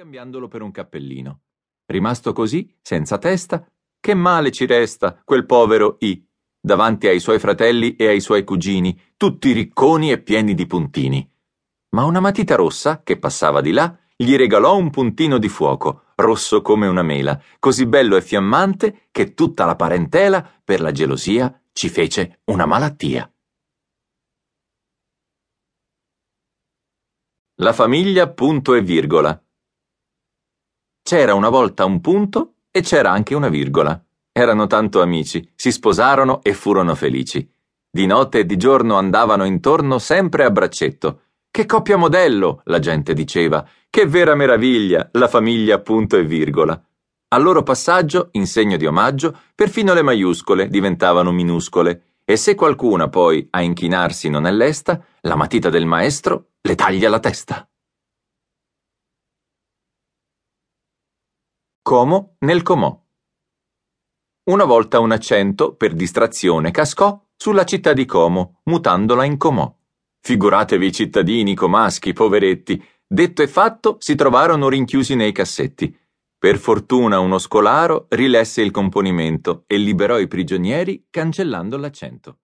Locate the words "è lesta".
54.46-55.04